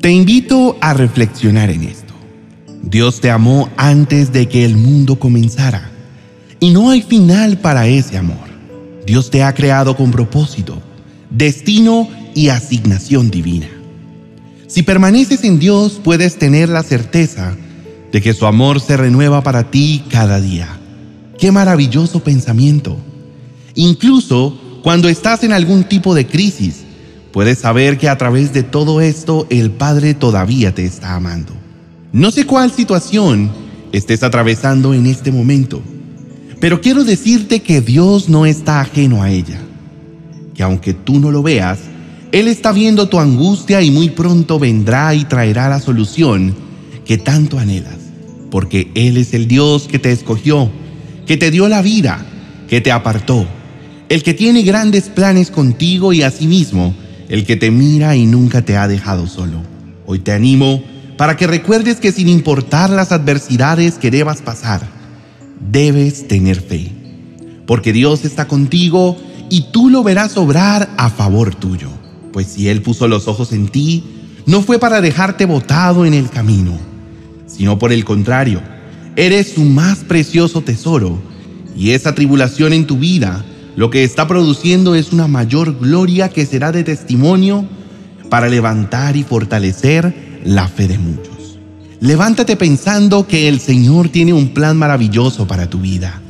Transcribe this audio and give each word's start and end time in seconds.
Te 0.00 0.10
invito 0.10 0.78
a 0.80 0.94
reflexionar 0.94 1.68
en 1.68 1.84
esto. 1.84 2.14
Dios 2.82 3.20
te 3.20 3.30
amó 3.30 3.68
antes 3.76 4.32
de 4.32 4.48
que 4.48 4.64
el 4.64 4.78
mundo 4.78 5.18
comenzara 5.18 5.90
y 6.58 6.70
no 6.70 6.88
hay 6.88 7.02
final 7.02 7.58
para 7.58 7.86
ese 7.86 8.16
amor. 8.16 8.48
Dios 9.04 9.28
te 9.28 9.42
ha 9.42 9.52
creado 9.54 9.98
con 9.98 10.10
propósito, 10.10 10.80
destino 11.28 12.08
y 12.34 12.48
asignación 12.48 13.30
divina. 13.30 13.68
Si 14.68 14.82
permaneces 14.82 15.44
en 15.44 15.58
Dios 15.58 16.00
puedes 16.02 16.38
tener 16.38 16.70
la 16.70 16.82
certeza 16.82 17.54
de 18.10 18.22
que 18.22 18.32
su 18.32 18.46
amor 18.46 18.80
se 18.80 18.96
renueva 18.96 19.42
para 19.42 19.70
ti 19.70 20.04
cada 20.08 20.40
día. 20.40 20.78
Qué 21.38 21.52
maravilloso 21.52 22.24
pensamiento. 22.24 22.96
Incluso 23.74 24.58
cuando 24.82 25.10
estás 25.10 25.44
en 25.44 25.52
algún 25.52 25.84
tipo 25.84 26.14
de 26.14 26.26
crisis, 26.26 26.84
puedes 27.32 27.58
saber 27.58 27.98
que 27.98 28.08
a 28.08 28.18
través 28.18 28.52
de 28.52 28.62
todo 28.62 29.00
esto 29.00 29.46
el 29.50 29.70
Padre 29.70 30.14
todavía 30.14 30.74
te 30.74 30.84
está 30.84 31.14
amando. 31.14 31.52
No 32.12 32.30
sé 32.30 32.44
cuál 32.44 32.72
situación 32.72 33.50
estés 33.92 34.22
atravesando 34.22 34.94
en 34.94 35.06
este 35.06 35.30
momento, 35.30 35.82
pero 36.60 36.80
quiero 36.80 37.04
decirte 37.04 37.60
que 37.60 37.80
Dios 37.80 38.28
no 38.28 38.46
está 38.46 38.80
ajeno 38.80 39.22
a 39.22 39.30
ella, 39.30 39.60
que 40.54 40.62
aunque 40.62 40.92
tú 40.92 41.20
no 41.20 41.30
lo 41.30 41.42
veas, 41.42 41.78
Él 42.32 42.48
está 42.48 42.72
viendo 42.72 43.08
tu 43.08 43.18
angustia 43.18 43.80
y 43.82 43.90
muy 43.90 44.10
pronto 44.10 44.58
vendrá 44.58 45.14
y 45.14 45.24
traerá 45.24 45.68
la 45.68 45.80
solución 45.80 46.54
que 47.04 47.16
tanto 47.16 47.58
anhelas, 47.58 47.98
porque 48.50 48.90
Él 48.94 49.16
es 49.16 49.34
el 49.34 49.48
Dios 49.48 49.88
que 49.88 49.98
te 49.98 50.12
escogió, 50.12 50.70
que 51.26 51.36
te 51.36 51.50
dio 51.50 51.68
la 51.68 51.80
vida, 51.80 52.26
que 52.68 52.80
te 52.80 52.92
apartó, 52.92 53.46
el 54.08 54.22
que 54.22 54.34
tiene 54.34 54.62
grandes 54.62 55.08
planes 55.08 55.50
contigo 55.50 56.12
y 56.12 56.22
asimismo, 56.22 56.94
el 57.30 57.46
que 57.46 57.56
te 57.56 57.70
mira 57.70 58.16
y 58.16 58.26
nunca 58.26 58.62
te 58.62 58.76
ha 58.76 58.88
dejado 58.88 59.28
solo. 59.28 59.62
Hoy 60.04 60.18
te 60.18 60.32
animo 60.32 60.82
para 61.16 61.36
que 61.36 61.46
recuerdes 61.46 61.98
que 62.00 62.10
sin 62.10 62.28
importar 62.28 62.90
las 62.90 63.12
adversidades 63.12 63.94
que 63.94 64.10
debas 64.10 64.42
pasar, 64.42 64.82
debes 65.70 66.26
tener 66.26 66.60
fe, 66.60 66.90
porque 67.66 67.92
Dios 67.92 68.24
está 68.24 68.48
contigo 68.48 69.16
y 69.48 69.66
tú 69.70 69.90
lo 69.90 70.02
verás 70.02 70.36
obrar 70.36 70.90
a 70.96 71.08
favor 71.08 71.54
tuyo. 71.54 71.88
Pues 72.32 72.48
si 72.48 72.68
Él 72.68 72.82
puso 72.82 73.06
los 73.06 73.28
ojos 73.28 73.52
en 73.52 73.68
ti, 73.68 74.02
no 74.46 74.62
fue 74.62 74.80
para 74.80 75.00
dejarte 75.00 75.46
botado 75.46 76.04
en 76.04 76.14
el 76.14 76.30
camino, 76.30 76.76
sino 77.46 77.78
por 77.78 77.92
el 77.92 78.04
contrario, 78.04 78.60
eres 79.14 79.52
su 79.52 79.64
más 79.64 79.98
precioso 79.98 80.62
tesoro 80.62 81.20
y 81.76 81.90
esa 81.90 82.12
tribulación 82.12 82.72
en 82.72 82.88
tu 82.88 82.98
vida 82.98 83.44
lo 83.76 83.90
que 83.90 84.04
está 84.04 84.26
produciendo 84.26 84.94
es 84.94 85.12
una 85.12 85.28
mayor 85.28 85.78
gloria 85.78 86.28
que 86.28 86.46
será 86.46 86.72
de 86.72 86.84
testimonio 86.84 87.64
para 88.28 88.48
levantar 88.48 89.16
y 89.16 89.22
fortalecer 89.22 90.40
la 90.44 90.68
fe 90.68 90.88
de 90.88 90.98
muchos. 90.98 91.58
Levántate 92.00 92.56
pensando 92.56 93.26
que 93.26 93.48
el 93.48 93.60
Señor 93.60 94.08
tiene 94.08 94.32
un 94.32 94.54
plan 94.54 94.76
maravilloso 94.76 95.46
para 95.46 95.68
tu 95.68 95.80
vida. 95.80 96.20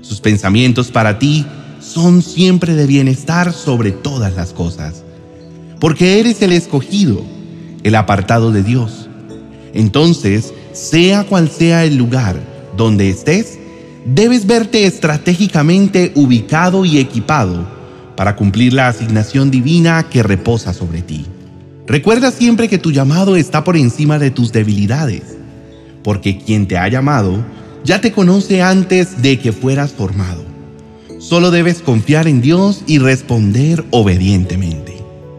Sus 0.00 0.20
pensamientos 0.20 0.90
para 0.90 1.18
ti 1.18 1.46
son 1.80 2.22
siempre 2.22 2.74
de 2.74 2.86
bienestar 2.86 3.52
sobre 3.52 3.92
todas 3.92 4.34
las 4.34 4.52
cosas, 4.52 5.04
porque 5.78 6.18
eres 6.18 6.42
el 6.42 6.52
escogido, 6.52 7.22
el 7.82 7.94
apartado 7.94 8.50
de 8.50 8.62
Dios. 8.62 9.08
Entonces, 9.72 10.52
sea 10.72 11.24
cual 11.24 11.48
sea 11.48 11.84
el 11.84 11.96
lugar 11.96 12.40
donde 12.76 13.08
estés, 13.08 13.58
debes 14.04 14.46
verte 14.46 14.86
estratégicamente 14.86 16.12
ubicado 16.14 16.84
y 16.84 16.98
equipado 16.98 17.66
para 18.16 18.36
cumplir 18.36 18.72
la 18.72 18.88
asignación 18.88 19.50
divina 19.50 20.06
que 20.08 20.22
reposa 20.22 20.72
sobre 20.72 21.02
ti. 21.02 21.26
Recuerda 21.86 22.30
siempre 22.30 22.68
que 22.68 22.78
tu 22.78 22.92
llamado 22.92 23.36
está 23.36 23.64
por 23.64 23.76
encima 23.76 24.18
de 24.18 24.30
tus 24.30 24.52
debilidades, 24.52 25.22
porque 26.02 26.38
quien 26.38 26.66
te 26.66 26.78
ha 26.78 26.88
llamado 26.88 27.44
ya 27.84 28.00
te 28.00 28.12
conoce 28.12 28.62
antes 28.62 29.20
de 29.22 29.38
que 29.38 29.52
fueras 29.52 29.92
formado. 29.92 30.44
Solo 31.18 31.50
debes 31.50 31.80
confiar 31.80 32.28
en 32.28 32.40
Dios 32.40 32.82
y 32.86 32.98
responder 32.98 33.84
obedientemente. 33.90 34.94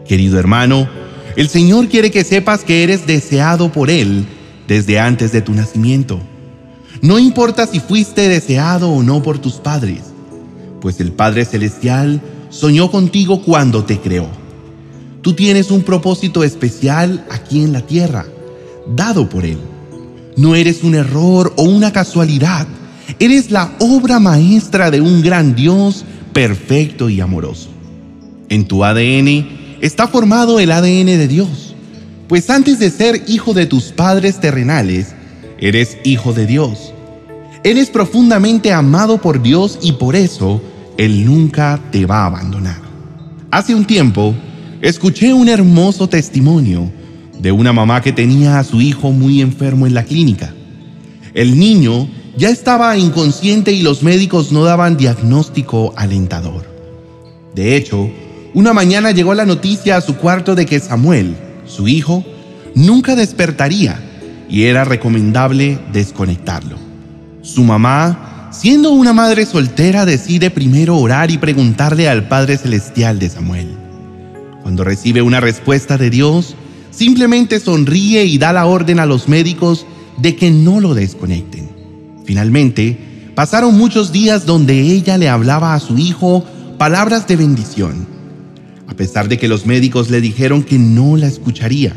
Querido 0.06 0.38
hermano, 0.38 0.88
el 1.36 1.48
Señor 1.48 1.88
quiere 1.88 2.10
que 2.10 2.24
sepas 2.24 2.64
que 2.64 2.82
eres 2.82 3.06
deseado 3.06 3.72
por 3.72 3.90
Él 3.90 4.24
desde 4.68 4.98
antes 4.98 5.32
de 5.32 5.42
tu 5.42 5.52
nacimiento. 5.52 6.20
No 7.02 7.18
importa 7.18 7.66
si 7.66 7.80
fuiste 7.80 8.28
deseado 8.28 8.90
o 8.90 9.02
no 9.02 9.22
por 9.22 9.38
tus 9.38 9.54
padres, 9.54 10.00
pues 10.80 11.00
el 11.00 11.12
Padre 11.12 11.44
Celestial 11.44 12.20
soñó 12.50 12.90
contigo 12.90 13.42
cuando 13.42 13.84
te 13.84 14.00
creó. 14.00 14.28
Tú 15.20 15.34
tienes 15.34 15.70
un 15.70 15.82
propósito 15.82 16.44
especial 16.44 17.26
aquí 17.30 17.62
en 17.62 17.72
la 17.72 17.80
tierra, 17.80 18.26
dado 18.94 19.28
por 19.28 19.44
Él. 19.44 19.58
No 20.36 20.54
eres 20.54 20.84
un 20.84 20.94
error 20.94 21.52
o 21.56 21.64
una 21.64 21.92
casualidad, 21.92 22.66
eres 23.18 23.50
la 23.50 23.72
obra 23.80 24.20
maestra 24.20 24.90
de 24.90 25.00
un 25.00 25.22
gran 25.22 25.54
Dios 25.54 26.04
perfecto 26.32 27.08
y 27.08 27.20
amoroso. 27.20 27.70
En 28.48 28.68
tu 28.68 28.84
ADN 28.84 29.78
está 29.80 30.06
formado 30.06 30.60
el 30.60 30.70
ADN 30.70 31.06
de 31.06 31.26
Dios, 31.26 31.74
pues 32.28 32.48
antes 32.50 32.78
de 32.78 32.90
ser 32.90 33.24
hijo 33.26 33.54
de 33.54 33.66
tus 33.66 33.86
padres 33.86 34.38
terrenales, 34.40 35.15
eres 35.58 35.98
hijo 36.04 36.32
de 36.32 36.46
Dios. 36.46 36.92
Eres 37.64 37.90
profundamente 37.90 38.72
amado 38.72 39.18
por 39.18 39.42
Dios 39.42 39.78
y 39.82 39.92
por 39.92 40.14
eso 40.16 40.62
Él 40.98 41.24
nunca 41.24 41.80
te 41.90 42.06
va 42.06 42.22
a 42.22 42.26
abandonar. 42.26 42.80
Hace 43.50 43.74
un 43.74 43.84
tiempo, 43.84 44.34
escuché 44.82 45.32
un 45.32 45.48
hermoso 45.48 46.08
testimonio 46.08 46.90
de 47.38 47.52
una 47.52 47.72
mamá 47.72 48.00
que 48.00 48.12
tenía 48.12 48.58
a 48.58 48.64
su 48.64 48.80
hijo 48.80 49.10
muy 49.10 49.40
enfermo 49.40 49.86
en 49.86 49.94
la 49.94 50.04
clínica. 50.04 50.54
El 51.34 51.58
niño 51.58 52.08
ya 52.36 52.50
estaba 52.50 52.96
inconsciente 52.96 53.72
y 53.72 53.82
los 53.82 54.02
médicos 54.02 54.52
no 54.52 54.64
daban 54.64 54.96
diagnóstico 54.96 55.92
alentador. 55.96 56.64
De 57.54 57.76
hecho, 57.76 58.10
una 58.54 58.72
mañana 58.72 59.10
llegó 59.10 59.34
la 59.34 59.46
noticia 59.46 59.96
a 59.96 60.00
su 60.00 60.16
cuarto 60.16 60.54
de 60.54 60.66
que 60.66 60.80
Samuel, 60.80 61.36
su 61.66 61.88
hijo, 61.88 62.24
nunca 62.74 63.16
despertaría 63.16 64.05
y 64.48 64.64
era 64.64 64.84
recomendable 64.84 65.78
desconectarlo. 65.92 66.76
Su 67.42 67.64
mamá, 67.64 68.50
siendo 68.52 68.92
una 68.92 69.12
madre 69.12 69.46
soltera, 69.46 70.04
decide 70.04 70.50
primero 70.50 70.96
orar 70.96 71.30
y 71.30 71.38
preguntarle 71.38 72.08
al 72.08 72.28
Padre 72.28 72.56
Celestial 72.56 73.18
de 73.18 73.28
Samuel. 73.28 73.68
Cuando 74.62 74.84
recibe 74.84 75.22
una 75.22 75.40
respuesta 75.40 75.96
de 75.96 76.10
Dios, 76.10 76.56
simplemente 76.90 77.60
sonríe 77.60 78.24
y 78.24 78.38
da 78.38 78.52
la 78.52 78.66
orden 78.66 78.98
a 78.98 79.06
los 79.06 79.28
médicos 79.28 79.86
de 80.18 80.34
que 80.34 80.50
no 80.50 80.80
lo 80.80 80.94
desconecten. 80.94 81.70
Finalmente, 82.24 82.98
pasaron 83.34 83.76
muchos 83.76 84.12
días 84.12 84.46
donde 84.46 84.80
ella 84.80 85.18
le 85.18 85.28
hablaba 85.28 85.74
a 85.74 85.80
su 85.80 85.98
hijo 85.98 86.44
palabras 86.78 87.26
de 87.26 87.36
bendición, 87.36 88.06
a 88.88 88.94
pesar 88.94 89.28
de 89.28 89.38
que 89.38 89.48
los 89.48 89.66
médicos 89.66 90.10
le 90.10 90.20
dijeron 90.20 90.62
que 90.62 90.78
no 90.78 91.16
la 91.16 91.26
escucharía. 91.26 91.94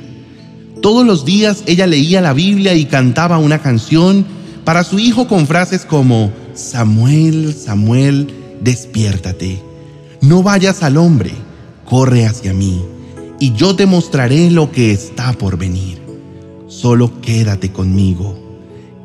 Todos 0.81 1.05
los 1.05 1.25
días 1.25 1.63
ella 1.65 1.87
leía 1.87 2.21
la 2.21 2.33
Biblia 2.33 2.73
y 2.73 2.85
cantaba 2.85 3.37
una 3.37 3.59
canción 3.59 4.25
para 4.63 4.83
su 4.83 4.97
hijo 4.97 5.27
con 5.27 5.45
frases 5.45 5.83
como, 5.83 6.31
Samuel, 6.53 7.53
Samuel, 7.53 8.33
despiértate, 8.61 9.61
no 10.21 10.41
vayas 10.41 10.81
al 10.81 10.95
hombre, 10.97 11.31
corre 11.85 12.25
hacia 12.25 12.53
mí, 12.53 12.81
y 13.39 13.53
yo 13.53 13.75
te 13.75 13.85
mostraré 13.85 14.51
lo 14.51 14.71
que 14.71 14.91
está 14.91 15.33
por 15.33 15.57
venir. 15.57 16.01
Solo 16.67 17.19
quédate 17.21 17.71
conmigo, 17.71 18.37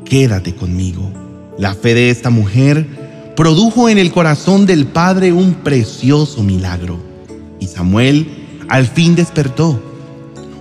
quédate 0.05 0.55
conmigo. 0.55 1.11
La 1.59 1.75
fe 1.75 1.95
de 1.95 2.11
esta 2.11 2.31
mujer 2.31 2.87
produjo 3.35 3.89
en 3.89 3.99
el 3.99 4.13
corazón 4.13 4.67
del 4.67 4.87
padre 4.87 5.33
un 5.33 5.55
precioso 5.55 6.43
milagro, 6.45 6.99
y 7.59 7.67
Samuel 7.67 8.29
al 8.69 8.87
fin 8.87 9.17
despertó 9.17 9.94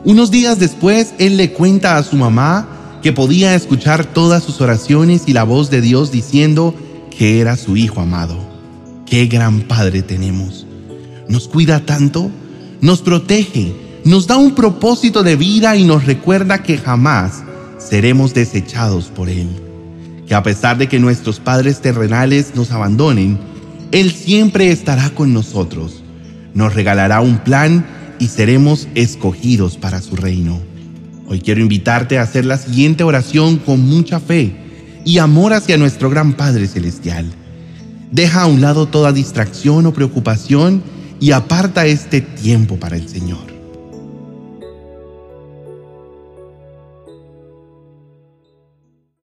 unos 0.06 0.32
días 0.32 0.60
después, 0.60 1.14
él 1.18 1.38
le 1.38 1.54
cuenta 1.54 1.98
a 1.98 2.04
su 2.04 2.16
mamá 2.18 2.68
que 3.02 3.14
podía 3.14 3.56
escuchar 3.56 4.06
todas 4.06 4.44
sus 4.44 4.60
oraciones 4.62 5.24
y 5.28 5.34
la 5.34 5.44
voz 5.44 5.70
de 5.70 5.82
Dios 5.82 6.12
diciendo 6.12 6.76
que 7.10 7.40
era 7.40 7.56
su 7.58 7.78
hijo 7.78 8.02
amado. 8.02 8.38
Qué 9.06 9.28
gran 9.28 9.62
Padre 9.62 10.02
tenemos. 10.02 10.66
Nos 11.30 11.48
cuida 11.48 11.86
tanto, 11.86 12.32
nos 12.82 13.02
protege, 13.02 13.74
nos 14.04 14.28
da 14.28 14.38
un 14.38 14.56
propósito 14.56 15.24
de 15.24 15.36
vida 15.36 15.76
y 15.78 15.84
nos 15.86 16.06
recuerda 16.06 16.64
que 16.64 16.78
jamás 16.78 17.44
seremos 17.78 18.34
desechados 18.34 19.06
por 19.06 19.30
Él. 19.30 19.50
Que 20.28 20.36
a 20.36 20.44
pesar 20.44 20.78
de 20.78 20.88
que 20.88 21.00
nuestros 21.00 21.40
padres 21.40 21.82
terrenales 21.82 22.56
nos 22.56 22.72
abandonen, 22.72 23.40
Él 23.92 24.12
siempre 24.12 24.72
estará 24.72 25.10
con 25.12 25.34
nosotros. 25.34 26.04
Nos 26.54 26.74
regalará 26.74 27.22
un 27.22 27.38
plan 27.38 27.86
y 28.20 28.28
seremos 28.28 28.88
escogidos 28.96 29.78
para 29.78 30.02
su 30.02 30.16
reino. 30.16 30.60
Hoy 31.28 31.42
quiero 31.42 31.62
invitarte 31.62 32.18
a 32.18 32.24
hacer 32.24 32.46
la 32.46 32.58
siguiente 32.58 33.04
oración 33.04 33.58
con 33.58 33.82
mucha 33.82 34.20
fe 34.20 34.56
y 35.06 35.18
amor 35.18 35.54
hacia 35.54 35.78
nuestro 35.78 36.10
gran 36.10 36.34
Padre 36.34 36.68
Celestial. 36.68 37.32
Deja 38.12 38.44
a 38.44 38.48
un 38.48 38.62
lado 38.62 38.88
toda 38.88 39.12
distracción 39.12 39.86
o 39.86 39.94
preocupación 39.94 40.84
y 41.20 41.32
aparta 41.32 41.86
este 41.86 42.22
tiempo 42.22 42.78
para 42.78 42.98
el 42.98 43.08
Señor. 43.08 43.53